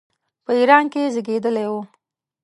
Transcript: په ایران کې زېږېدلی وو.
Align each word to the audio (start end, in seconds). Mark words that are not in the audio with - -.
په 0.45 0.51
ایران 0.59 0.85
کې 0.93 1.11
زېږېدلی 1.13 1.65
وو. 1.71 1.81